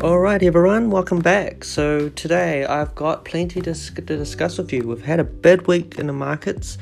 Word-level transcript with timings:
Alright, 0.00 0.44
everyone, 0.44 0.90
welcome 0.90 1.18
back. 1.18 1.64
So, 1.64 2.08
today 2.10 2.64
I've 2.64 2.94
got 2.94 3.24
plenty 3.24 3.60
to, 3.62 3.74
to 3.74 4.00
discuss 4.00 4.56
with 4.56 4.72
you. 4.72 4.86
We've 4.86 5.02
had 5.02 5.18
a 5.18 5.24
bad 5.24 5.66
week 5.66 5.98
in 5.98 6.06
the 6.06 6.12
markets, 6.12 6.78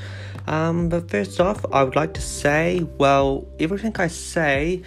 um, 0.47 0.91
but 0.91 1.11
first 1.11 1.41
off, 1.41 1.65
I 1.73 1.83
would 1.83 1.97
like 1.97 2.13
to 2.13 2.21
say 2.21 2.87
well, 2.99 3.49
everything 3.59 3.97
I 3.99 4.09
say 4.09 4.83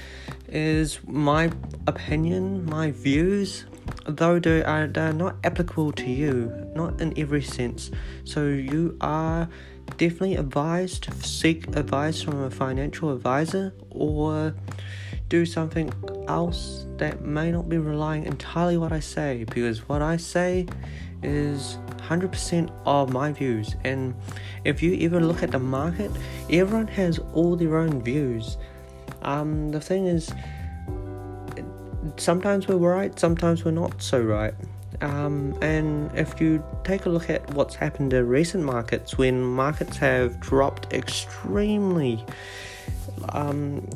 is 0.47 0.99
my 1.07 1.51
opinion, 1.87 2.67
my 2.67 2.91
views, 2.91 3.65
though 4.05 4.37
they 4.37 4.63
are, 4.63 4.85
they 4.85 5.01
are 5.01 5.11
not 5.11 5.37
applicable 5.43 5.93
to 5.93 6.07
you, 6.07 6.53
not 6.75 7.01
in 7.01 7.17
every 7.17 7.41
sense. 7.41 7.89
So, 8.25 8.45
you 8.45 8.95
are 9.01 9.49
definitely 9.97 10.35
advised 10.35 11.01
to 11.05 11.13
seek 11.27 11.75
advice 11.75 12.21
from 12.21 12.43
a 12.43 12.51
financial 12.51 13.11
advisor 13.11 13.73
or 13.89 14.53
do 15.29 15.45
something 15.45 15.93
else 16.27 16.85
that 16.97 17.21
may 17.21 17.51
not 17.51 17.69
be 17.69 17.77
relying 17.77 18.25
entirely 18.25 18.77
what 18.77 18.91
I 18.91 18.99
say 18.99 19.45
because 19.45 19.87
what 19.87 20.01
I 20.01 20.17
say 20.17 20.67
is 21.21 21.77
100% 21.97 22.71
of 22.85 23.11
my 23.11 23.31
views. 23.31 23.75
And 23.83 24.15
if 24.65 24.81
you 24.81 24.97
ever 25.05 25.19
look 25.21 25.43
at 25.43 25.51
the 25.51 25.59
market 25.59 26.11
everyone 26.49 26.87
has 26.87 27.19
all 27.33 27.55
their 27.55 27.77
own 27.77 28.01
views. 28.01 28.57
Um, 29.21 29.69
the 29.69 29.79
thing 29.79 30.07
is 30.07 30.33
sometimes 32.17 32.67
we're 32.67 32.77
right 32.77 33.17
sometimes 33.19 33.63
we're 33.63 33.71
not 33.71 34.01
so 34.01 34.21
right. 34.21 34.53
Um, 35.01 35.57
and 35.61 36.11
if 36.17 36.41
you 36.41 36.63
take 36.83 37.05
a 37.05 37.09
look 37.09 37.29
at 37.29 37.53
what's 37.53 37.75
happened 37.75 38.11
in 38.13 38.27
recent 38.27 38.63
markets 38.63 39.17
when 39.17 39.41
markets 39.41 39.95
have 39.97 40.39
dropped 40.39 40.91
extremely 40.91 42.25
um, 43.29 43.87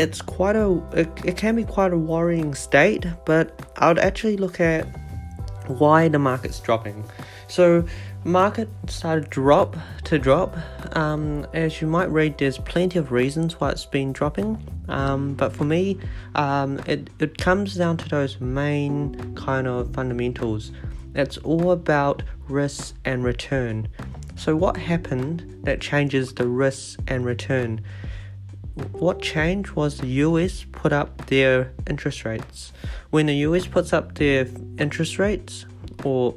it's 0.00 0.22
quite 0.22 0.56
a 0.56 0.82
it, 0.92 1.08
it 1.24 1.36
can 1.36 1.54
be 1.54 1.64
quite 1.64 1.92
a 1.92 1.96
worrying 1.96 2.54
state 2.54 3.04
but 3.26 3.44
i 3.76 3.86
would 3.88 3.98
actually 3.98 4.36
look 4.36 4.58
at 4.58 4.86
why 5.78 6.08
the 6.08 6.18
market's 6.18 6.60
dropping. 6.60 7.04
So 7.48 7.84
market 8.24 8.68
started 8.88 9.30
drop 9.30 9.76
to 10.04 10.18
drop. 10.18 10.56
Um, 10.96 11.46
as 11.52 11.80
you 11.80 11.86
might 11.86 12.10
read 12.10 12.38
there's 12.38 12.58
plenty 12.58 12.98
of 12.98 13.12
reasons 13.12 13.60
why 13.60 13.70
it's 13.70 13.86
been 13.86 14.12
dropping. 14.12 14.58
Um, 14.88 15.34
but 15.34 15.54
for 15.54 15.64
me 15.64 15.98
um, 16.34 16.80
it, 16.86 17.10
it 17.18 17.38
comes 17.38 17.74
down 17.74 17.96
to 17.98 18.08
those 18.08 18.40
main 18.40 19.34
kind 19.34 19.66
of 19.66 19.94
fundamentals. 19.94 20.72
It's 21.14 21.38
all 21.38 21.72
about 21.72 22.22
risk 22.48 22.94
and 23.04 23.24
return. 23.24 23.88
So 24.36 24.56
what 24.56 24.76
happened 24.76 25.64
that 25.64 25.80
changes 25.80 26.34
the 26.34 26.46
risk 26.46 27.00
and 27.08 27.24
return 27.24 27.82
what 28.92 29.20
changed 29.20 29.72
was 29.72 29.98
the 29.98 30.08
US 30.24 30.64
put 30.72 30.92
up 30.92 31.26
their 31.26 31.72
interest 31.88 32.24
rates. 32.24 32.72
When 33.10 33.26
the 33.26 33.36
US 33.46 33.66
puts 33.66 33.92
up 33.92 34.14
their 34.14 34.46
interest 34.78 35.18
rates, 35.18 35.66
or 36.04 36.34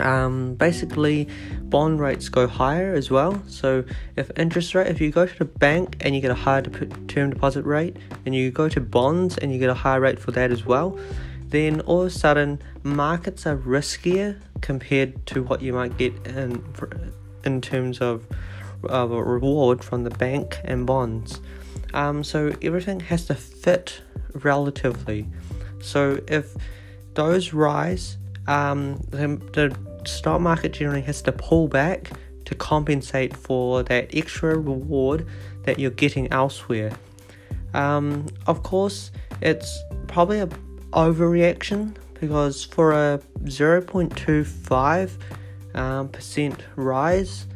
um, 0.00 0.54
basically 0.54 1.28
bond 1.64 2.00
rates 2.00 2.28
go 2.28 2.46
higher 2.46 2.94
as 2.94 3.10
well. 3.10 3.42
So 3.46 3.84
if 4.16 4.30
interest 4.36 4.74
rate, 4.74 4.88
if 4.88 5.00
you 5.00 5.10
go 5.10 5.26
to 5.26 5.38
the 5.38 5.44
bank 5.44 5.96
and 6.00 6.14
you 6.14 6.20
get 6.20 6.30
a 6.30 6.34
higher 6.34 6.62
term 6.62 7.30
deposit 7.30 7.64
rate, 7.64 7.96
and 8.26 8.34
you 8.34 8.50
go 8.50 8.68
to 8.68 8.80
bonds 8.80 9.38
and 9.38 9.52
you 9.52 9.58
get 9.58 9.70
a 9.70 9.74
higher 9.74 10.00
rate 10.00 10.18
for 10.18 10.32
that 10.32 10.50
as 10.50 10.64
well, 10.64 10.98
then 11.48 11.80
all 11.82 12.02
of 12.02 12.06
a 12.06 12.10
sudden 12.10 12.60
markets 12.82 13.46
are 13.46 13.56
riskier 13.56 14.40
compared 14.60 15.24
to 15.26 15.42
what 15.42 15.60
you 15.60 15.72
might 15.72 15.96
get 15.98 16.14
in 16.26 16.64
in 17.44 17.60
terms 17.60 18.00
of 18.00 18.24
a 18.88 19.06
reward 19.06 19.82
from 19.84 20.04
the 20.04 20.10
bank 20.10 20.58
and 20.64 20.86
bonds. 20.86 21.40
Um, 21.94 22.24
so 22.24 22.54
everything 22.62 23.00
has 23.00 23.26
to 23.26 23.34
fit 23.34 24.00
relatively. 24.34 25.26
So 25.80 26.20
if 26.28 26.54
those 27.14 27.52
rise, 27.52 28.16
um, 28.46 28.96
the, 29.10 29.40
the 29.52 29.76
stock 30.08 30.40
market 30.40 30.72
generally 30.72 31.02
has 31.02 31.22
to 31.22 31.32
pull 31.32 31.68
back 31.68 32.10
to 32.44 32.54
compensate 32.54 33.36
for 33.36 33.82
that 33.84 34.14
extra 34.14 34.58
reward 34.58 35.26
that 35.64 35.78
you're 35.78 35.90
getting 35.90 36.30
elsewhere. 36.32 36.92
Um, 37.74 38.26
of 38.46 38.62
course, 38.62 39.10
it's 39.40 39.78
probably 40.08 40.40
a 40.40 40.48
overreaction 40.92 41.96
because 42.20 42.64
for 42.64 42.92
a 42.92 43.20
0.25 43.44 45.10
um, 45.74 46.08
percent 46.08 46.64
rise, 46.76 47.46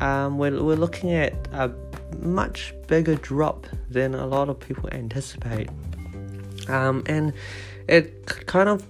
um, 0.00 0.38
we're, 0.38 0.62
we're 0.62 0.76
looking 0.76 1.12
at 1.12 1.32
a 1.52 1.70
much 2.20 2.74
bigger 2.86 3.14
drop 3.16 3.66
than 3.90 4.14
a 4.14 4.26
lot 4.26 4.48
of 4.48 4.58
people 4.58 4.88
anticipate. 4.92 5.68
Um, 6.68 7.02
and 7.06 7.32
it 7.88 8.26
kind 8.46 8.68
of 8.68 8.86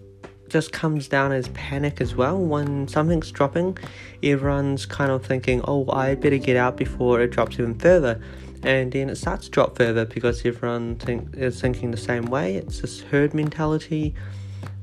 just 0.49 0.73
comes 0.73 1.09
down 1.09 1.33
as 1.33 1.49
panic 1.49 2.01
as 2.01 2.15
well. 2.15 2.39
When 2.39 2.87
something's 2.87 3.31
dropping, 3.33 3.79
everyone's 4.23 4.87
kind 4.87 5.11
of 5.11 5.27
thinking, 5.27 5.63
oh, 5.65 5.91
I 5.91 6.15
better 6.15 6.39
get 6.39 6.57
out 6.57 6.77
before 6.77 7.21
it 7.21 7.33
drops 7.33 7.59
even 7.59 7.79
further. 7.79 8.21
And 8.63 8.93
then 8.93 9.11
it 9.11 9.17
starts 9.17 9.47
to 9.47 9.51
drop 9.51 9.77
further 9.77 10.05
because 10.05 10.45
everyone 10.47 10.97
think, 10.97 11.37
is 11.37 11.61
thinking 11.61 11.91
the 11.91 11.97
same 11.97 12.27
way. 12.27 12.57
It's 12.57 12.81
this 12.81 13.01
herd 13.01 13.35
mentality. 13.35 14.15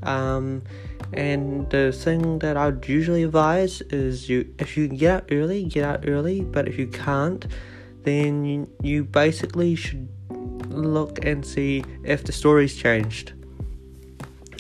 Um, 0.04 0.62
and 1.14 1.70
the 1.70 1.92
thing 1.92 2.40
that 2.40 2.56
I 2.56 2.68
would 2.68 2.88
usually 2.88 3.24
advise 3.24 3.82
is 3.82 4.30
you 4.30 4.54
if 4.60 4.78
you 4.78 4.88
get 4.88 5.12
out 5.12 5.30
early, 5.32 5.66
get 5.66 5.84
out 5.84 6.08
early, 6.08 6.42
but 6.42 6.68
if 6.68 6.78
you 6.78 6.88
can't, 6.88 7.46
then 8.04 8.46
you, 8.46 8.70
you 8.82 9.04
basically 9.04 9.76
should 9.76 10.08
look 10.70 11.24
and 11.26 11.46
see 11.46 11.84
if 12.04 12.24
the 12.24 12.32
story's 12.32 12.76
changed. 12.76 13.34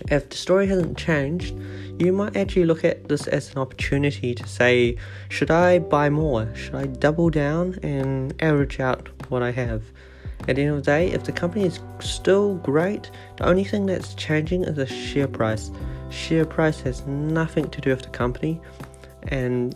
If 0.09 0.29
the 0.29 0.35
story 0.35 0.67
hasn't 0.67 0.97
changed, 0.97 1.55
you 1.99 2.11
might 2.11 2.35
actually 2.35 2.65
look 2.65 2.83
at 2.83 3.07
this 3.07 3.27
as 3.27 3.51
an 3.51 3.59
opportunity 3.59 4.33
to 4.35 4.47
say, 4.47 4.97
should 5.29 5.51
I 5.51 5.79
buy 5.79 6.09
more? 6.09 6.53
Should 6.55 6.75
I 6.75 6.87
double 6.87 7.29
down 7.29 7.79
and 7.83 8.33
average 8.41 8.79
out 8.79 9.09
what 9.29 9.41
I 9.41 9.51
have? 9.51 9.83
At 10.47 10.55
the 10.55 10.63
end 10.63 10.71
of 10.71 10.77
the 10.77 10.81
day, 10.81 11.11
if 11.11 11.23
the 11.23 11.31
company 11.31 11.65
is 11.65 11.79
still 11.99 12.55
great, 12.55 13.11
the 13.37 13.45
only 13.45 13.63
thing 13.63 13.85
that's 13.85 14.15
changing 14.15 14.63
is 14.63 14.75
the 14.75 14.87
share 14.87 15.27
price 15.27 15.69
share 16.11 16.45
price 16.45 16.81
has 16.81 17.05
nothing 17.07 17.69
to 17.69 17.81
do 17.81 17.89
with 17.91 18.03
the 18.03 18.09
company. 18.09 18.59
And 19.27 19.75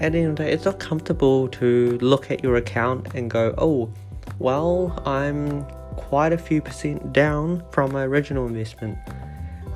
at 0.00 0.12
the 0.12 0.18
end 0.18 0.30
of 0.30 0.36
the 0.36 0.44
day 0.44 0.52
it's 0.52 0.64
not 0.64 0.78
comfortable 0.78 1.48
to 1.48 1.98
look 2.00 2.30
at 2.30 2.42
your 2.42 2.56
account 2.56 3.14
and 3.14 3.28
go 3.28 3.52
oh 3.58 3.92
well 4.38 5.02
i'm 5.04 5.64
quite 5.96 6.32
a 6.32 6.38
few 6.38 6.62
percent 6.62 7.12
down 7.12 7.62
from 7.72 7.92
my 7.92 8.04
original 8.04 8.46
investment. 8.46 8.96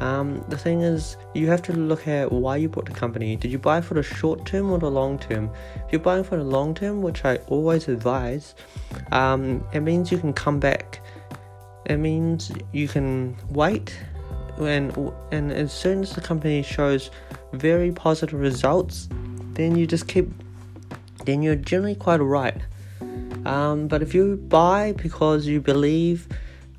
Um, 0.01 0.45
the 0.49 0.57
thing 0.57 0.81
is 0.81 1.17
you 1.35 1.49
have 1.49 1.63
to 1.63 1.73
look 1.73 2.09
at 2.09 2.33
why 2.33 2.57
you 2.57 2.69
bought 2.69 2.87
the 2.87 2.93
company. 2.93 3.37
Did 3.37 3.53
you 3.53 3.59
buy 3.59 3.81
for 3.81 3.95
the 3.95 4.03
short 4.03 4.47
term 4.47 4.71
or 4.71 4.79
the 4.79 4.91
long 4.91 5.19
term? 5.19 5.51
If 5.85 5.93
you're 5.93 6.01
buying 6.01 6.25
for 6.25 6.37
the 6.37 6.45
long 6.45 6.75
term 6.75 7.03
which 7.03 7.25
i 7.25 7.37
always 7.49 7.89
advise 7.89 8.55
um, 9.11 9.65
it 9.73 9.81
means 9.81 10.11
you 10.11 10.19
can 10.19 10.33
come 10.33 10.59
back. 10.59 11.01
It 11.87 11.97
means 11.97 12.53
you 12.73 12.87
can 12.87 13.37
wait 13.51 13.99
and 14.67 15.13
and 15.31 15.53
as 15.53 15.73
soon 15.73 16.03
as 16.03 16.13
the 16.13 16.21
company 16.21 16.63
shows 16.63 17.11
very 17.53 17.93
positive 17.93 18.41
results, 18.41 19.09
then 19.55 19.77
you 19.77 19.87
just 19.87 20.09
keep, 20.09 20.29
then 21.25 21.43
you're 21.43 21.57
generally 21.57 21.95
quite 21.95 22.21
alright. 22.21 22.59
Um, 23.45 23.89
but 23.89 24.03
if 24.03 24.15
you 24.15 24.37
buy 24.37 24.93
because 24.93 25.47
you 25.47 25.61
believe 25.61 26.29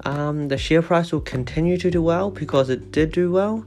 um, 0.06 0.48
the 0.48 0.58
share 0.58 0.82
price 0.82 1.12
will 1.12 1.22
continue 1.22 1.78
to 1.78 1.92
do 1.92 2.02
well 2.02 2.32
because 2.32 2.70
it 2.70 2.92
did 2.92 3.12
do 3.12 3.32
well, 3.32 3.66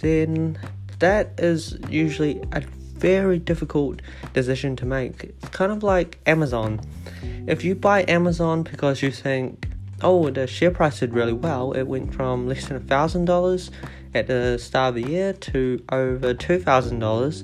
then 0.00 0.58
that 0.98 1.32
is 1.38 1.78
usually 1.88 2.42
a 2.52 2.60
very 2.94 3.38
difficult 3.38 4.00
decision 4.32 4.76
to 4.76 4.86
make. 4.86 5.24
It's 5.24 5.48
kind 5.48 5.72
of 5.72 5.82
like 5.82 6.18
Amazon. 6.26 6.80
If 7.46 7.64
you 7.64 7.74
buy 7.74 8.04
Amazon 8.08 8.62
because 8.62 9.02
you 9.02 9.10
think 9.10 9.68
oh, 10.04 10.30
the 10.30 10.46
share 10.46 10.70
price 10.70 11.00
did 11.00 11.14
really 11.14 11.32
well. 11.32 11.72
It 11.72 11.84
went 11.84 12.14
from 12.14 12.46
less 12.46 12.66
than 12.68 12.76
a 12.76 12.80
thousand 12.80 13.24
dollars 13.24 13.70
at 14.14 14.26
the 14.28 14.58
start 14.58 14.90
of 14.96 15.02
the 15.02 15.10
year 15.10 15.32
to 15.32 15.82
over 15.90 16.34
two 16.34 16.60
thousand 16.60 17.00
dollars, 17.00 17.42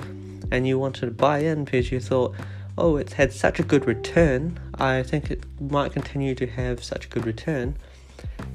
and 0.53 0.69
you 0.69 0.79
wanted 0.79 1.07
to 1.07 1.11
buy 1.11 1.39
in 1.39 1.65
because 1.65 1.91
you 1.91 1.99
thought, 1.99 2.35
oh, 2.79 2.97
it's 2.97 3.15
had 3.15 3.33
such 3.33 3.59
a 3.59 3.63
good 3.63 3.87
return. 3.87 4.61
I 4.75 5.03
think 5.03 5.31
it 5.31 5.43
might 5.61 5.93
continue 5.93 6.35
to 6.37 6.47
have 6.47 6.85
such 6.85 7.07
a 7.07 7.09
good 7.09 7.27
return. 7.27 7.77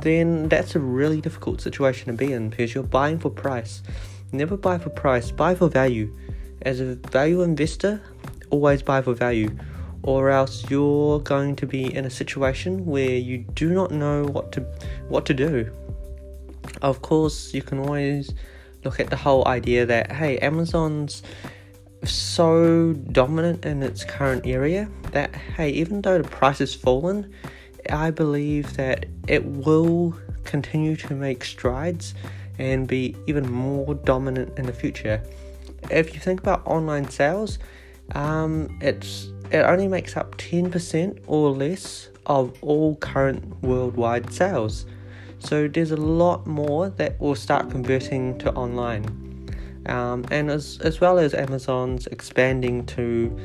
Then 0.01 0.47
that's 0.49 0.75
a 0.75 0.79
really 0.79 1.19
difficult 1.19 1.59
situation 1.59 2.07
to 2.07 2.13
be 2.13 2.31
in 2.31 2.49
because 2.49 2.75
you're 2.75 2.83
buying 2.83 3.17
for 3.19 3.31
price. 3.31 3.81
Never 4.31 4.55
buy 4.55 4.77
for 4.77 4.89
price, 4.89 5.31
buy 5.31 5.55
for 5.55 5.67
value. 5.67 6.15
As 6.61 6.79
a 6.79 6.95
value 6.95 7.41
investor, 7.41 8.01
always 8.49 8.81
buy 8.81 9.01
for 9.01 9.13
value 9.13 9.55
or 10.05 10.29
else 10.29 10.69
you're 10.69 11.19
going 11.21 11.55
to 11.55 11.65
be 11.65 11.93
in 11.93 12.05
a 12.05 12.09
situation 12.11 12.85
where 12.85 13.15
you 13.15 13.39
do 13.55 13.73
not 13.73 13.89
know 13.89 14.23
what 14.23 14.51
to 14.51 14.61
what 15.09 15.25
to 15.25 15.33
do. 15.33 15.69
Of 16.83 17.01
course, 17.01 17.55
you 17.55 17.63
can 17.63 17.79
always 17.79 18.31
look 18.83 18.99
at 18.99 19.09
the 19.09 19.15
whole 19.15 19.47
idea 19.47 19.83
that 19.87 20.11
hey, 20.11 20.37
Amazon's 20.39 21.23
so 22.03 22.93
dominant 22.93 23.65
in 23.65 23.81
its 23.81 24.03
current 24.03 24.45
area 24.45 24.87
that 25.11 25.33
hey, 25.35 25.71
even 25.71 26.03
though 26.03 26.21
the 26.21 26.29
price 26.29 26.59
has 26.59 26.75
fallen, 26.75 27.33
I 27.89 28.11
believe 28.11 28.77
that 28.77 29.07
it 29.27 29.43
will 29.43 30.15
continue 30.43 30.95
to 30.97 31.15
make 31.15 31.43
strides 31.43 32.13
and 32.59 32.87
be 32.87 33.15
even 33.25 33.51
more 33.51 33.95
dominant 33.95 34.59
in 34.59 34.67
the 34.67 34.73
future. 34.73 35.19
If 35.89 36.13
you 36.13 36.19
think 36.19 36.41
about 36.41 36.61
online 36.67 37.09
sales, 37.09 37.57
um, 38.11 38.77
it's 38.81 39.29
it 39.51 39.59
only 39.59 39.87
makes 39.87 40.17
up 40.17 40.37
10% 40.37 41.23
or 41.27 41.51
less 41.51 42.09
of 42.25 42.57
all 42.61 42.95
current 42.97 43.61
worldwide 43.61 44.33
sales. 44.33 44.85
So 45.39 45.67
there's 45.67 45.91
a 45.91 45.97
lot 45.97 46.47
more 46.47 46.89
that 46.89 47.19
will 47.19 47.35
start 47.35 47.69
converting 47.69 48.37
to 48.39 48.51
online. 48.53 49.05
Um, 49.85 50.25
and 50.31 50.49
as, 50.49 50.79
as 50.83 50.99
well 50.99 51.19
as 51.19 51.33
Amazon's 51.33 52.07
expanding 52.07 52.85
to 52.87 53.35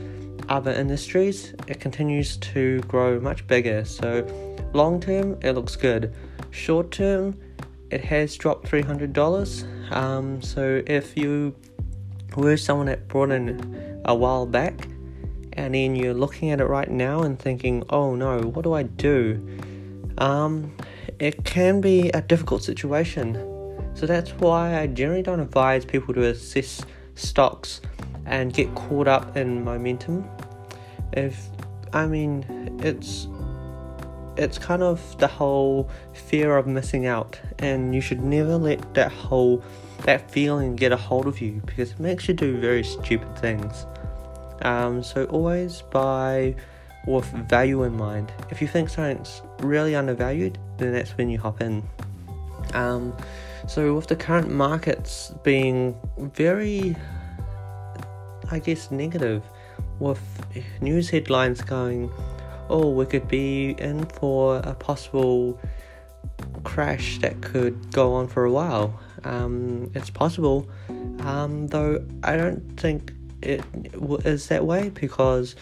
other 0.48 0.72
industries, 0.72 1.54
it 1.66 1.80
continues 1.80 2.38
to 2.38 2.80
grow 2.80 3.20
much 3.20 3.46
bigger. 3.46 3.84
So 3.84 4.26
long 4.72 5.00
term, 5.00 5.38
it 5.42 5.52
looks 5.52 5.76
good. 5.76 6.14
Short 6.50 6.90
term, 6.90 7.38
it 7.90 8.02
has 8.04 8.36
dropped 8.36 8.66
$300. 8.70 9.92
Um, 9.92 10.40
so 10.40 10.82
if 10.86 11.16
you 11.16 11.54
were 12.36 12.56
someone 12.56 12.86
that 12.86 13.08
brought 13.08 13.30
in 13.30 14.00
a 14.04 14.14
while 14.14 14.46
back, 14.46 14.88
and 15.54 15.74
then 15.74 15.96
you're 15.96 16.14
looking 16.14 16.50
at 16.50 16.60
it 16.60 16.66
right 16.66 16.90
now 16.90 17.22
and 17.22 17.38
thinking, 17.38 17.84
oh 17.90 18.14
no, 18.14 18.40
what 18.40 18.62
do 18.62 18.72
I 18.72 18.84
do? 18.84 19.58
Um, 20.18 20.74
it 21.18 21.44
can 21.44 21.80
be 21.80 22.10
a 22.10 22.22
difficult 22.22 22.62
situation. 22.62 23.34
So 23.94 24.06
that's 24.06 24.30
why 24.32 24.80
I 24.80 24.86
generally 24.86 25.22
don't 25.22 25.40
advise 25.40 25.84
people 25.84 26.14
to 26.14 26.24
assess 26.24 26.84
stocks 27.14 27.80
and 28.26 28.52
get 28.52 28.74
caught 28.74 29.08
up 29.08 29.36
in 29.36 29.64
momentum. 29.64 30.28
If 31.12 31.48
I 31.92 32.06
mean, 32.06 32.78
it's 32.82 33.26
it's 34.36 34.58
kind 34.58 34.82
of 34.82 35.18
the 35.18 35.26
whole 35.26 35.90
fear 36.14 36.56
of 36.56 36.66
missing 36.66 37.06
out, 37.06 37.38
and 37.58 37.94
you 37.94 38.00
should 38.00 38.22
never 38.22 38.56
let 38.56 38.94
that 38.94 39.12
whole 39.12 39.62
that 40.04 40.30
feeling 40.30 40.76
get 40.76 40.92
a 40.92 40.96
hold 40.96 41.26
of 41.26 41.40
you 41.40 41.60
because 41.66 41.92
it 41.92 42.00
makes 42.00 42.28
you 42.28 42.34
do 42.34 42.58
very 42.58 42.84
stupid 42.84 43.36
things. 43.38 43.86
Um, 44.62 45.02
so 45.02 45.24
always 45.26 45.82
buy 45.82 46.54
with 47.06 47.24
value 47.48 47.82
in 47.84 47.96
mind. 47.96 48.32
If 48.50 48.60
you 48.60 48.68
think 48.68 48.90
something's 48.90 49.42
really 49.60 49.94
undervalued, 49.94 50.58
then 50.78 50.92
that's 50.92 51.16
when 51.16 51.28
you 51.30 51.38
hop 51.38 51.60
in. 51.60 51.82
Um, 52.74 53.16
so 53.66 53.94
with 53.94 54.06
the 54.06 54.16
current 54.16 54.50
markets 54.50 55.32
being 55.42 55.96
very, 56.18 56.96
I 58.50 58.58
guess, 58.58 58.90
negative, 58.90 59.42
with 59.98 60.20
news 60.80 61.10
headlines 61.10 61.62
going, 61.62 62.10
oh, 62.68 62.90
we 62.90 63.06
could 63.06 63.28
be 63.28 63.70
in 63.78 64.06
for 64.06 64.58
a 64.58 64.74
possible 64.74 65.58
crash 66.64 67.18
that 67.18 67.40
could 67.40 67.92
go 67.92 68.14
on 68.14 68.28
for 68.28 68.44
a 68.44 68.50
while. 68.50 68.98
Um, 69.24 69.90
it's 69.94 70.10
possible, 70.10 70.68
um, 71.20 71.66
though 71.66 72.04
I 72.22 72.36
don't 72.36 72.80
think 72.80 73.12
it 73.42 73.62
is 74.24 74.48
that 74.48 74.64
way 74.64 74.90
because 74.90 75.56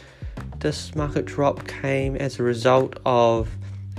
this 0.59 0.95
market 0.95 1.25
drop 1.25 1.67
came 1.67 2.17
as 2.17 2.39
a 2.39 2.43
result 2.43 2.99
of 3.05 3.49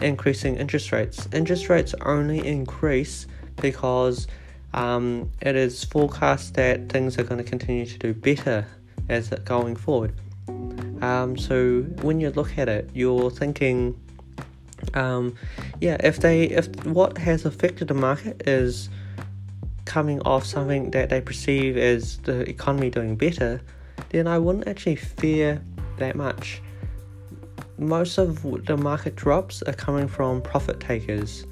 increasing 0.02 0.56
interest 0.58 0.92
rates. 0.92 1.28
Interest 1.34 1.70
rates 1.70 1.94
only 2.06 2.46
increase 2.46 3.28
because 3.58 4.28
um, 4.74 5.30
it 5.42 5.56
is 5.56 5.84
forecast 5.84 6.54
that 6.56 6.90
things 6.90 7.18
are 7.18 7.24
going 7.24 7.38
to 7.38 7.50
continue 7.50 7.86
to 7.86 7.98
do 7.98 8.14
better 8.14 8.66
as 9.10 9.30
going 9.46 9.76
forward. 9.76 10.14
Um, 11.02 11.38
so 11.38 11.81
when 12.02 12.20
you 12.20 12.30
look 12.31 12.58
at 12.58 12.68
it, 12.68 12.90
you're 12.94 13.31
thinking, 13.31 14.00
um, 14.94 15.36
yeah, 15.80 15.98
if 16.02 16.20
they 16.20 16.44
if 16.44 16.68
what 16.86 17.18
has 17.18 17.46
affected 17.46 17.88
the 17.88 17.94
market 17.94 18.48
is 18.48 18.90
coming 19.90 20.22
off 20.22 20.46
something 20.46 20.92
that 20.92 21.10
they 21.10 21.20
perceive 21.20 21.76
as 21.76 22.20
the 22.20 22.48
economy 22.48 22.92
doing 22.92 23.16
better, 23.16 23.60
then 24.10 24.28
I 24.28 24.38
wouldn't 24.38 24.68
actually 24.68 24.98
fear 24.98 25.62
that 25.98 26.16
much. 26.16 26.62
Most 27.80 28.20
of 28.20 28.44
the 28.66 28.78
market 28.78 29.16
drops 29.16 29.64
are 29.64 29.74
coming 29.74 30.08
from 30.08 30.44
profit 30.44 30.80
takers 30.80 31.48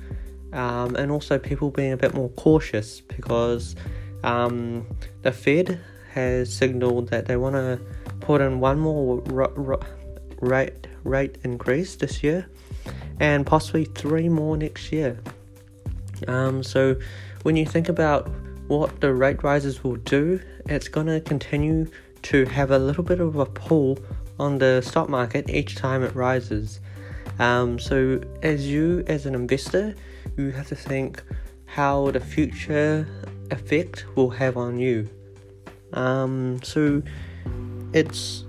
um, 0.53 0.95
and 0.95 1.11
also 1.11 1.39
people 1.39 1.71
being 1.71 1.93
a 1.93 1.97
bit 1.97 2.13
more 2.13 2.29
cautious 2.29 3.01
because 3.01 3.75
um, 4.23 4.85
the 5.23 5.31
Fed 5.31 5.79
has 6.13 6.53
signaled 6.53 7.09
that 7.09 7.25
they 7.25 7.37
want 7.37 7.55
to 7.55 7.79
put 8.19 8.39
in 8.39 8.59
one 8.59 8.77
more 8.77 9.23
r- 9.31 9.51
r- 9.57 9.79
rate 10.41 10.87
rate 11.03 11.37
increase 11.43 11.95
this 11.95 12.21
year 12.21 12.47
and 13.19 13.47
possibly 13.47 13.85
three 13.85 14.29
more 14.29 14.55
next 14.57 14.91
year. 14.91 15.17
Um, 16.27 16.63
so 16.63 16.97
when 17.47 17.55
you 17.55 17.65
think 17.65 17.87
about 17.87 18.29
what 18.67 18.99
the 18.99 19.13
rate 19.13 19.41
rises 19.41 19.81
will 19.81 19.95
do, 19.95 20.37
it's 20.65 20.89
going 20.89 21.07
to 21.07 21.21
continue 21.21 21.87
to 22.21 22.43
have 22.43 22.71
a 22.71 22.77
little 22.77 23.05
bit 23.05 23.21
of 23.21 23.37
a 23.37 23.45
pull 23.45 23.97
on 24.37 24.57
the 24.57 24.81
stock 24.81 25.07
market 25.07 25.49
each 25.49 25.75
time 25.75 26.03
it 26.03 26.13
rises. 26.13 26.81
Um, 27.39 27.79
so, 27.79 28.19
as 28.43 28.67
you, 28.69 29.05
as 29.07 29.25
an 29.25 29.33
investor, 29.33 29.95
you 30.35 30.51
have 30.51 30.67
to 30.67 30.75
think 30.75 31.23
how 31.67 32.11
the 32.11 32.19
future 32.19 33.07
effect 33.49 34.05
will 34.17 34.31
have 34.31 34.57
on 34.57 34.77
you. 34.77 35.09
Um, 35.93 36.61
so, 36.63 37.01
it's 37.93 38.43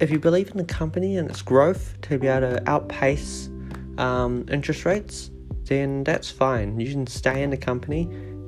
if 0.00 0.10
you 0.10 0.18
believe 0.18 0.50
in 0.50 0.56
the 0.56 0.64
company 0.64 1.18
and 1.18 1.28
its 1.28 1.42
growth 1.42 2.00
to 2.08 2.18
be 2.18 2.28
able 2.28 2.48
to 2.48 2.70
outpace 2.70 3.50
um, 3.98 4.46
interest 4.50 4.86
rates, 4.86 5.31
then 5.72 6.04
that's 6.04 6.30
fine. 6.30 6.78
You 6.78 6.90
can 6.92 7.06
stay 7.06 7.42
in 7.42 7.48
the 7.48 7.56
company 7.56 8.02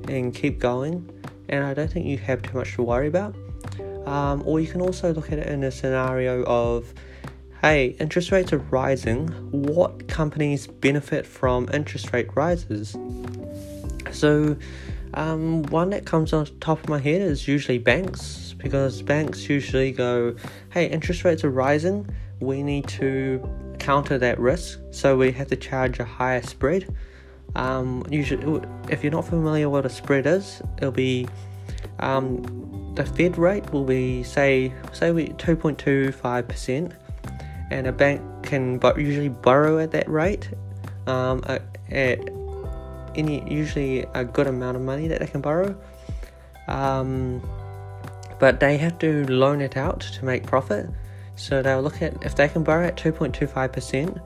and 0.07 0.33
keep 0.33 0.59
going, 0.59 1.09
and 1.49 1.63
I 1.63 1.73
don't 1.73 1.91
think 1.91 2.05
you 2.05 2.19
have 2.19 2.43
too 2.43 2.55
much 2.55 2.75
to 2.75 2.83
worry 2.83 3.07
about. 3.07 3.35
Um, 4.05 4.43
or 4.45 4.59
you 4.59 4.67
can 4.67 4.81
also 4.81 5.11
look 5.11 5.31
at 5.31 5.39
it 5.39 5.47
in 5.47 5.63
a 5.63 5.71
scenario 5.71 6.43
of 6.43 6.93
hey, 7.63 7.95
interest 7.99 8.31
rates 8.31 8.53
are 8.53 8.59
rising. 8.59 9.27
What 9.49 10.07
companies 10.07 10.67
benefit 10.67 11.25
from 11.25 11.67
interest 11.73 12.13
rate 12.13 12.29
rises? 12.35 12.95
So, 14.11 14.55
um, 15.15 15.63
one 15.63 15.89
that 15.89 16.05
comes 16.05 16.31
on 16.31 16.45
top 16.59 16.83
of 16.83 16.89
my 16.89 16.99
head 16.99 17.21
is 17.21 17.47
usually 17.47 17.79
banks 17.79 18.53
because 18.59 19.01
banks 19.01 19.49
usually 19.49 19.91
go, 19.91 20.35
hey, 20.69 20.85
interest 20.85 21.23
rates 21.23 21.43
are 21.43 21.49
rising. 21.49 22.07
We 22.39 22.61
need 22.61 22.87
to 22.99 23.41
counter 23.79 24.19
that 24.19 24.39
risk, 24.39 24.79
so 24.91 25.17
we 25.17 25.31
have 25.31 25.47
to 25.47 25.55
charge 25.55 25.99
a 25.99 26.05
higher 26.05 26.43
spread. 26.43 26.93
Um, 27.55 28.05
usually, 28.09 28.61
if 28.89 29.03
you're 29.03 29.11
not 29.11 29.25
familiar 29.25 29.69
what 29.69 29.85
a 29.85 29.89
spread 29.89 30.27
is, 30.27 30.61
it'll 30.77 30.91
be 30.91 31.27
um, 31.99 32.93
the 32.95 33.05
Fed 33.05 33.37
rate 33.37 33.71
will 33.71 33.85
be 33.85 34.23
say 34.23 34.73
say 34.93 35.11
we 35.11 35.29
2.25 35.29 36.47
percent, 36.47 36.91
and 37.71 37.87
a 37.87 37.91
bank 37.91 38.21
can 38.43 38.77
but 38.77 38.99
usually 38.99 39.29
borrow 39.29 39.79
at 39.79 39.91
that 39.91 40.09
rate 40.09 40.49
um, 41.07 41.43
at 41.47 42.19
any 43.15 43.49
usually 43.51 44.05
a 44.13 44.25
good 44.25 44.47
amount 44.47 44.75
of 44.75 44.83
money 44.83 45.07
that 45.07 45.19
they 45.19 45.27
can 45.27 45.41
borrow. 45.41 45.75
Um, 46.67 47.41
but 48.39 48.59
they 48.59 48.77
have 48.77 48.99
to 48.99 49.25
loan 49.27 49.61
it 49.61 49.77
out 49.77 50.01
to 50.01 50.25
make 50.25 50.45
profit. 50.45 50.89
So 51.35 51.61
they'll 51.61 51.81
look 51.81 52.01
at 52.01 52.23
if 52.25 52.35
they 52.35 52.47
can 52.47 52.63
borrow 52.63 52.87
at 52.87 52.97
2.25 52.97 53.71
percent, 53.71 54.17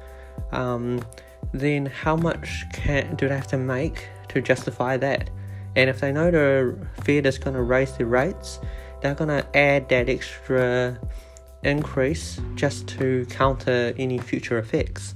um, 0.52 1.04
then 1.52 1.86
how 1.88 2.16
much 2.16 2.66
can 2.74 3.16
do 3.16 3.28
they 3.28 3.36
have 3.36 3.48
to 3.48 3.58
make 3.58 4.08
to 4.30 4.42
justify 4.42 4.98
that? 4.98 5.30
And 5.76 5.90
if 5.90 6.00
they 6.00 6.12
know 6.12 6.32
the 6.32 6.78
Fed 7.04 7.26
is 7.26 7.38
going 7.38 7.56
to 7.56 7.62
raise 7.62 7.96
the 7.98 8.06
rates, 8.06 8.60
they're 9.02 9.16
going 9.16 9.30
to 9.30 9.58
add 9.58 9.90
that 9.90 10.10
extra 10.10 11.00
increase 11.64 12.40
just 12.56 12.88
to 12.88 13.26
counter 13.30 13.94
any 13.98 14.18
future 14.18 14.58
effects. 14.58 15.16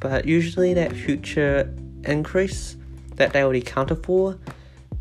But 0.00 0.26
usually, 0.26 0.74
that 0.74 0.92
future 0.92 1.74
increase 2.04 2.76
that 3.16 3.32
they 3.32 3.42
already 3.42 3.62
counter 3.62 3.96
for 3.96 4.38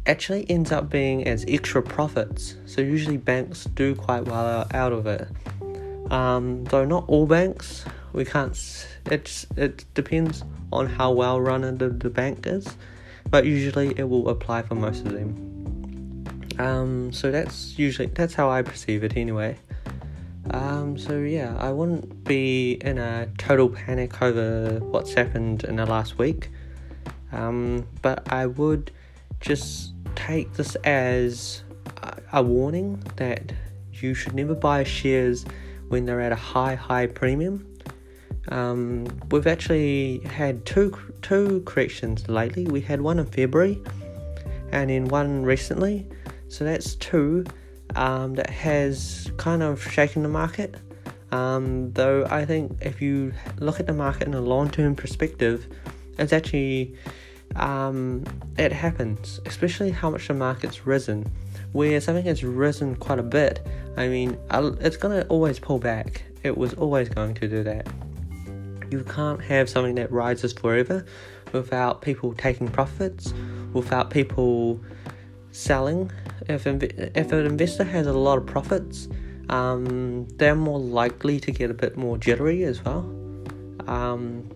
actually 0.08 0.50
ends 0.50 0.72
up 0.72 0.90
being 0.90 1.28
as 1.28 1.46
extra 1.48 1.82
profits. 1.82 2.56
So, 2.66 2.82
usually, 2.82 3.18
banks 3.18 3.66
do 3.66 3.94
quite 3.96 4.26
well 4.26 4.68
out 4.74 4.94
of 4.94 5.06
it. 5.06 5.28
Um, 6.12 6.64
though 6.66 6.86
not 6.86 7.06
all 7.08 7.28
banks, 7.28 7.86
we 8.18 8.26
can't. 8.26 8.58
It's 9.06 9.46
it 9.56 9.86
depends 9.94 10.44
on 10.74 10.88
how 10.88 11.12
well 11.12 11.40
run 11.40 11.62
the, 11.78 11.90
the 11.90 12.10
bank 12.10 12.46
is 12.46 12.76
but 13.30 13.46
usually 13.46 13.94
it 13.98 14.10
will 14.10 14.30
apply 14.30 14.62
for 14.62 14.76
most 14.76 15.06
of 15.06 15.14
them. 15.14 16.24
Um, 16.60 17.14
so 17.14 17.32
that's 17.32 17.78
usually 17.78 18.08
that's 18.08 18.34
how 18.34 18.50
I 18.50 18.62
perceive 18.62 19.04
it 19.04 19.16
anyway. 19.16 19.58
Um, 20.52 20.98
so 20.98 21.20
yeah, 21.20 21.56
I 21.60 21.72
wouldn't 21.72 22.24
be 22.24 22.74
in 22.82 22.98
a 22.98 23.28
total 23.38 23.70
panic 23.70 24.22
over 24.22 24.80
what's 24.80 25.14
happened 25.14 25.66
in 25.66 25.76
the 25.76 25.86
last 25.86 26.18
week, 26.18 26.50
um, 27.32 27.86
but 28.02 28.32
I 28.32 28.46
would 28.46 28.92
just 29.42 29.94
take 30.16 30.54
this 30.54 30.76
as 30.78 31.64
a, 32.02 32.22
a 32.34 32.44
warning 32.44 33.04
that 33.18 33.52
you 33.94 34.14
should 34.14 34.34
never 34.34 34.56
buy 34.56 34.84
shares 34.84 35.46
when 35.90 36.06
they're 36.06 36.22
at 36.22 36.32
a 36.32 36.36
high 36.36 36.76
high 36.76 37.08
premium. 37.08 37.77
Um, 38.50 39.08
we've 39.30 39.48
actually 39.48 40.20
had 40.26 40.66
two 40.66 40.98
two 41.22 41.62
corrections 41.66 42.28
lately. 42.30 42.66
We 42.66 42.82
had 42.82 43.02
one 43.02 43.20
in 43.20 43.26
February, 43.26 43.82
and 44.72 44.90
then 44.90 45.06
one 45.06 45.44
recently. 45.44 46.08
So 46.50 46.64
that's 46.64 46.96
two 46.96 47.46
um, 47.96 48.36
that 48.36 48.50
has 48.50 49.32
kind 49.38 49.64
of 49.64 49.82
shaken 49.84 50.24
the 50.24 50.30
market. 50.30 50.76
Um, 51.32 51.92
though 51.92 52.26
I 52.30 52.46
think 52.46 52.78
if 52.82 53.02
you 53.02 53.34
look 53.60 53.80
at 53.80 53.88
the 53.88 53.94
market 53.94 54.28
in 54.28 54.34
a 54.34 54.42
long 54.42 54.70
term 54.70 54.96
perspective, 54.96 55.68
it's 56.18 56.32
actually 56.32 56.96
um, 57.56 58.24
it 58.58 58.72
happens, 58.72 59.40
especially 59.46 59.92
how 59.92 60.10
much 60.10 60.28
the 60.28 60.34
market's 60.34 60.86
risen. 60.86 61.30
Where 61.74 62.00
something 62.00 62.24
has 62.24 62.44
risen 62.44 62.96
quite 62.96 63.20
a 63.20 63.24
bit, 63.24 63.66
I 63.98 64.08
mean, 64.08 64.38
it's 64.52 64.98
gonna 64.98 65.26
always 65.28 65.60
pull 65.60 65.80
back. 65.80 66.24
It 66.44 66.58
was 66.58 66.74
always 66.76 67.10
going 67.10 67.34
to 67.36 67.48
do 67.48 67.64
that. 67.64 67.88
You 68.90 69.04
can't 69.04 69.42
have 69.42 69.70
something 69.70 69.96
that 69.96 70.12
rises 70.12 70.54
forever 70.54 71.06
without 71.52 72.02
people 72.02 72.34
taking 72.34 72.68
profits, 72.68 73.34
without 73.74 74.10
people 74.10 74.80
selling. 75.52 76.12
If 76.48 76.66
if 76.68 77.32
an 77.32 77.46
investor 77.46 77.84
has 77.84 78.08
a 78.08 78.14
lot 78.14 78.38
of 78.38 78.46
profits, 78.46 79.08
um, 79.50 80.28
they're 80.38 80.56
more 80.56 80.80
likely 80.80 81.40
to 81.42 81.52
get 81.52 81.72
a 81.72 81.74
bit 81.74 81.98
more 81.98 82.18
jittery 82.18 82.64
as 82.64 82.84
well. 82.84 83.14
Um, 83.88 84.50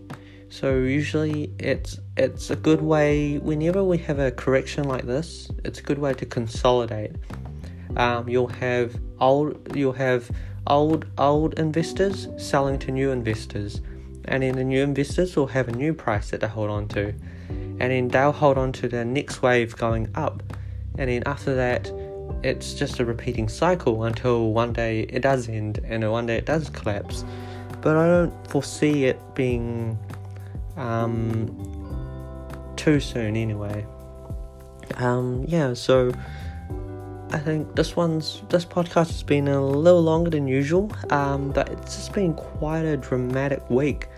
so 0.50 0.76
usually 0.76 1.54
it's 1.60 1.98
it's 2.18 2.50
a 2.50 2.56
good 2.56 2.82
way 2.82 3.38
whenever 3.38 3.84
we 3.84 3.98
have 4.00 4.20
a 4.20 4.32
correction 4.32 4.84
like 4.84 5.06
this, 5.06 5.50
it's 5.64 5.80
a 5.80 5.84
good 5.84 5.98
way 5.98 6.14
to 6.14 6.26
consolidate. 6.26 7.16
Um, 7.96 8.28
you'll 8.28 8.48
have 8.48 9.00
old 9.20 9.76
you'll 9.76 9.94
have 9.94 10.30
old 10.68 11.06
old 11.18 11.58
investors 11.58 12.28
selling 12.38 12.80
to 12.80 12.92
new 12.92 13.12
investors, 13.12 13.82
and 14.26 14.44
then 14.44 14.56
the 14.56 14.64
new 14.64 14.84
investors 14.84 15.36
will 15.36 15.48
have 15.48 15.68
a 15.68 15.72
new 15.72 15.94
price 15.94 16.32
that 16.32 16.42
they 16.42 16.48
hold 16.48 16.70
on 16.70 16.88
to, 16.90 17.14
and 17.50 17.80
then 17.80 18.08
they'll 18.08 18.32
hold 18.32 18.58
on 18.58 18.72
to 18.74 18.88
the 18.88 19.04
next 19.06 19.42
wave 19.42 19.76
going 19.76 20.10
up, 20.16 20.44
and 20.98 21.10
then 21.10 21.24
after 21.26 21.56
that, 21.56 21.92
it's 22.44 22.74
just 22.74 23.00
a 23.00 23.06
repeating 23.06 23.48
cycle 23.48 24.04
until 24.04 24.52
one 24.52 24.74
day 24.74 25.02
it 25.02 25.22
does 25.22 25.48
end 25.48 25.80
and 25.84 26.10
one 26.10 26.26
day 26.26 26.38
it 26.38 26.46
does 26.46 26.70
collapse. 26.70 27.24
But 27.82 27.98
I 27.98 28.08
don't 28.08 28.48
foresee 28.50 29.06
it 29.06 29.20
being 29.36 29.98
um, 30.78 32.74
too 32.76 33.00
soon 33.00 33.36
anyway. 33.36 33.86
Um, 34.96 35.46
yeah, 35.48 35.74
so 35.74 36.12
I 37.34 37.40
think 37.40 37.76
this 37.76 37.96
one's 37.96 38.42
this 38.50 38.66
podcast 38.66 39.08
has 39.08 39.24
been 39.24 39.48
a 39.48 39.66
little 39.66 40.02
longer 40.02 40.30
than 40.30 40.48
usual, 40.48 40.92
um, 41.12 41.52
but 41.52 41.70
it's 41.70 41.96
just 41.96 42.14
been 42.14 42.34
quite 42.34 42.84
a 42.84 42.98
dramatic 42.98 43.68
week 43.70 44.10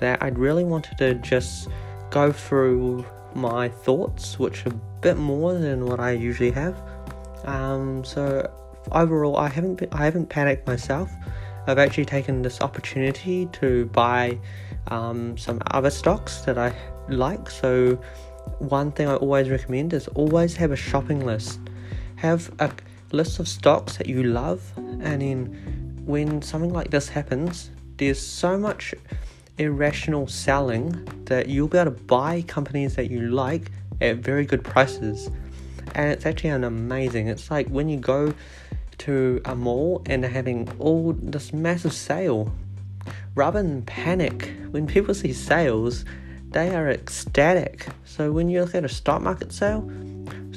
that 0.00 0.22
I'd 0.22 0.38
really 0.38 0.64
wanted 0.64 0.98
to 0.98 1.14
just 1.14 1.68
go 2.10 2.30
through 2.30 3.06
my 3.34 3.70
thoughts, 3.70 4.38
which 4.38 4.66
are 4.66 4.70
a 4.70 4.80
bit 5.00 5.16
more 5.16 5.54
than 5.54 5.86
what 5.86 5.98
I 5.98 6.12
usually 6.12 6.50
have. 6.50 6.76
Um, 7.44 8.04
so 8.04 8.50
overall, 8.92 9.38
I 9.38 9.48
haven't 9.48 9.76
been, 9.76 9.88
I 9.92 10.04
haven't 10.04 10.28
panicked 10.28 10.66
myself. 10.66 11.10
I've 11.66 11.78
actually 11.78 12.06
taken 12.06 12.42
this 12.42 12.60
opportunity 12.60 13.46
to 13.52 13.86
buy 13.86 14.38
um, 14.88 15.36
some 15.36 15.60
other 15.70 15.90
stocks 15.90 16.40
that 16.42 16.58
I 16.58 16.74
like. 17.08 17.50
So, 17.50 17.98
one 18.58 18.90
thing 18.92 19.08
I 19.08 19.16
always 19.16 19.50
recommend 19.50 19.92
is 19.92 20.08
always 20.08 20.56
have 20.56 20.70
a 20.70 20.76
shopping 20.76 21.24
list. 21.24 21.60
Have 22.18 22.50
a 22.58 22.72
list 23.12 23.38
of 23.38 23.46
stocks 23.46 23.96
that 23.96 24.08
you 24.08 24.24
love, 24.24 24.60
and 24.76 25.22
then 25.22 26.02
when 26.04 26.42
something 26.42 26.72
like 26.72 26.90
this 26.90 27.08
happens, 27.08 27.70
there's 27.96 28.20
so 28.20 28.58
much 28.58 28.92
irrational 29.56 30.26
selling 30.26 31.04
that 31.26 31.48
you'll 31.48 31.68
be 31.68 31.78
able 31.78 31.92
to 31.92 32.02
buy 32.02 32.42
companies 32.42 32.96
that 32.96 33.08
you 33.08 33.20
like 33.20 33.70
at 34.00 34.16
very 34.16 34.44
good 34.44 34.64
prices. 34.64 35.30
And 35.94 36.10
it's 36.10 36.26
actually 36.26 36.50
an 36.50 36.64
amazing. 36.64 37.28
It's 37.28 37.52
like 37.52 37.68
when 37.68 37.88
you 37.88 37.98
go 37.98 38.34
to 38.98 39.40
a 39.44 39.54
mall 39.54 40.02
and 40.06 40.24
they're 40.24 40.30
having 40.30 40.68
all 40.80 41.12
this 41.12 41.52
massive 41.52 41.92
sale 41.92 42.52
rather 43.36 43.62
than 43.62 43.82
panic, 43.82 44.52
when 44.70 44.88
people 44.88 45.14
see 45.14 45.32
sales, 45.32 46.04
they 46.50 46.74
are 46.74 46.90
ecstatic. 46.90 47.86
So 48.04 48.32
when 48.32 48.48
you 48.48 48.62
look 48.62 48.74
at 48.74 48.84
a 48.84 48.88
stock 48.88 49.22
market 49.22 49.52
sale, 49.52 49.88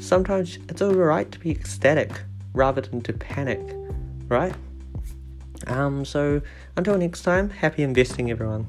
sometimes 0.01 0.57
it's 0.67 0.81
alright 0.81 1.31
to 1.31 1.39
be 1.39 1.51
ecstatic 1.51 2.11
rather 2.53 2.81
than 2.81 3.01
to 3.01 3.13
panic, 3.13 3.61
right? 4.27 4.53
Um, 5.67 6.03
so 6.03 6.41
until 6.75 6.97
next 6.97 7.21
time, 7.21 7.49
happy 7.49 7.83
investing, 7.83 8.31
everyone. 8.31 8.65